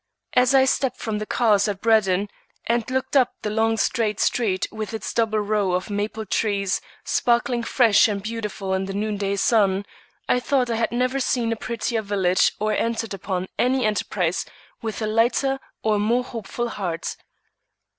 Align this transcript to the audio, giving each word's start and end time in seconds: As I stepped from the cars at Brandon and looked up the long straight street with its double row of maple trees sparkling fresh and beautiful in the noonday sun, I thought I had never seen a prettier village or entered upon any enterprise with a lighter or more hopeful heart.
As 0.33 0.55
I 0.55 0.65
stepped 0.65 0.97
from 0.97 1.19
the 1.19 1.27
cars 1.27 1.67
at 1.67 1.79
Brandon 1.79 2.27
and 2.65 2.89
looked 2.89 3.15
up 3.15 3.35
the 3.43 3.51
long 3.51 3.77
straight 3.77 4.19
street 4.19 4.65
with 4.71 4.95
its 4.95 5.13
double 5.13 5.37
row 5.41 5.73
of 5.73 5.91
maple 5.91 6.25
trees 6.25 6.81
sparkling 7.03 7.61
fresh 7.61 8.07
and 8.07 8.19
beautiful 8.23 8.73
in 8.73 8.85
the 8.85 8.95
noonday 8.95 9.35
sun, 9.35 9.85
I 10.27 10.39
thought 10.39 10.71
I 10.71 10.77
had 10.77 10.91
never 10.91 11.19
seen 11.19 11.51
a 11.51 11.55
prettier 11.55 12.01
village 12.01 12.51
or 12.59 12.73
entered 12.73 13.13
upon 13.13 13.47
any 13.59 13.85
enterprise 13.85 14.43
with 14.81 15.03
a 15.03 15.05
lighter 15.05 15.59
or 15.83 15.99
more 15.99 16.23
hopeful 16.23 16.69
heart. 16.69 17.15